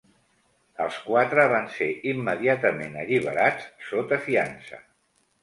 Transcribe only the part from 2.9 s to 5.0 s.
alliberats sota fiança.